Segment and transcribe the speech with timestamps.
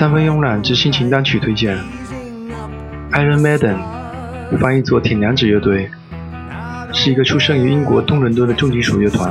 [0.00, 1.76] 三分慵懒之心情单曲推荐。
[3.12, 3.76] Iron Maiden，
[4.58, 5.90] 翻译作铁娘子乐队，
[6.90, 9.30] 是一个出生于英国东伦敦的重金属乐团，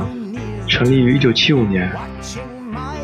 [0.67, 1.89] 成立于1975年。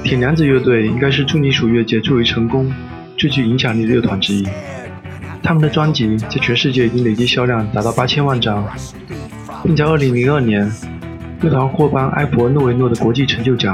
[0.04, 2.72] 铁娘子乐队应该是重金属乐界最为成功、
[3.18, 4.48] 最具影响力的乐团之一。
[5.42, 8.64] 他们的专辑在全世界已经累计销量达到八千万张，
[9.64, 10.72] 并在2002年，
[11.42, 13.74] 乐团获颁埃博诺维诺的国际成就奖。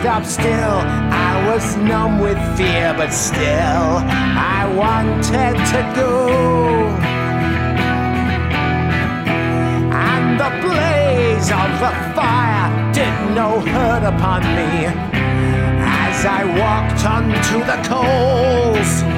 [0.00, 0.78] stop still.
[1.30, 3.88] I was numb with fear, but still
[4.58, 6.12] I wanted to go.
[9.90, 14.86] And the blaze of the fire did no hurt upon me
[16.14, 19.17] as I walked onto the coals.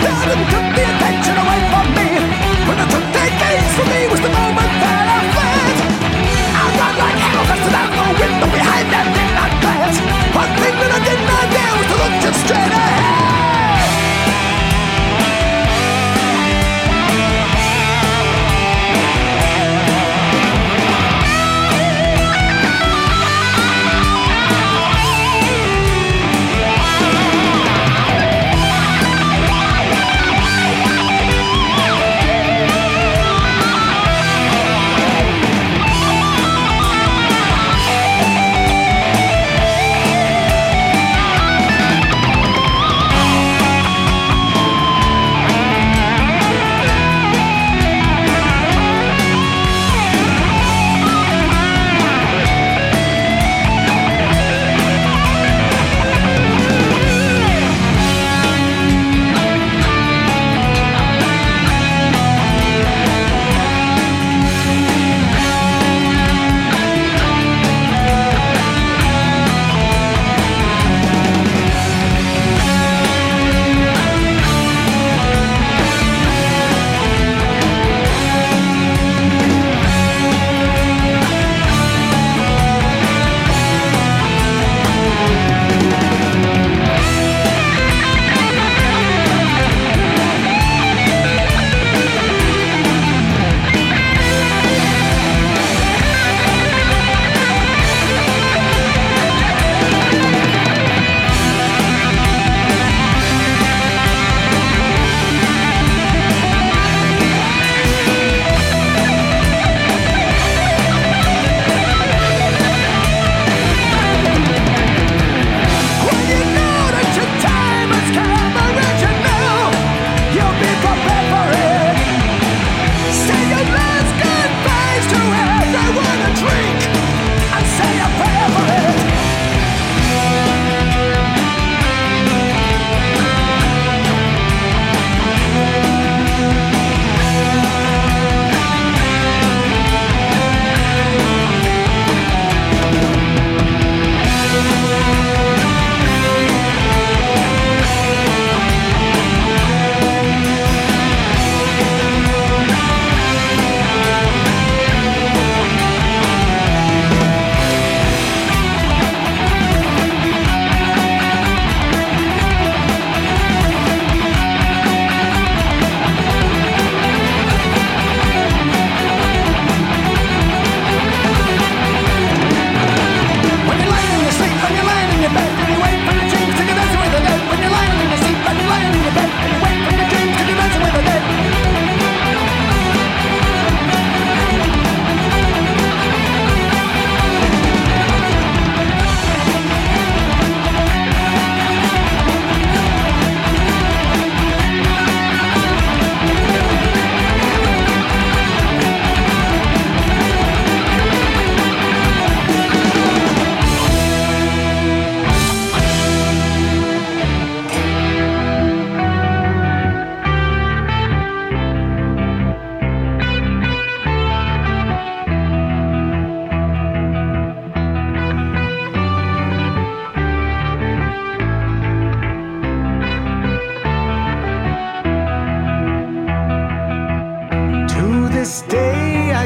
[0.00, 0.99] starting to feel